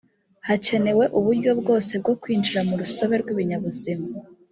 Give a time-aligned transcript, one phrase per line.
[0.47, 4.05] hakenewe uburyo bwose bwo kwinjira mu rusobe rw’ibinyabuzima